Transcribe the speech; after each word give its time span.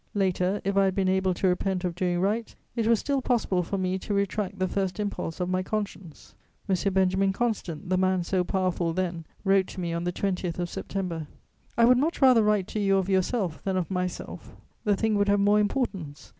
Later, 0.15 0.61
if 0.63 0.75
I 0.75 0.85
had 0.85 0.95
been 0.95 1.07
able 1.07 1.35
to 1.35 1.47
repent 1.47 1.83
of 1.83 1.93
doing 1.93 2.19
right, 2.19 2.55
it 2.75 2.87
was 2.87 2.97
still 2.99 3.21
possible 3.21 3.61
for 3.61 3.77
me 3.77 3.99
to 3.99 4.15
retract 4.15 4.57
the 4.57 4.67
first 4.67 4.99
impulse 4.99 5.39
of 5.39 5.47
my 5.47 5.61
conscience. 5.61 6.33
M. 6.67 6.75
Benjamin 6.91 7.31
Constant, 7.31 7.87
the 7.87 7.99
man 7.99 8.23
so 8.23 8.43
powerful 8.43 8.93
then, 8.93 9.25
wrote 9.43 9.67
to 9.67 9.79
me 9.79 9.93
on 9.93 10.03
the 10.03 10.11
20th 10.11 10.57
of 10.57 10.71
September: 10.71 11.27
"I 11.77 11.85
would 11.85 11.99
much 11.99 12.19
rather 12.19 12.41
write 12.41 12.65
to 12.69 12.79
you 12.79 12.97
of 12.97 13.09
yourself 13.09 13.61
than 13.63 13.77
of 13.77 13.91
myself, 13.91 14.55
the 14.85 14.95
thing 14.95 15.13
would 15.19 15.29
have 15.29 15.39
more 15.39 15.59
importance. 15.59 16.29